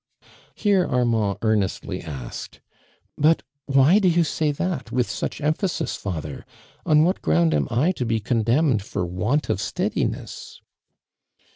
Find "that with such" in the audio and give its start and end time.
4.51-5.39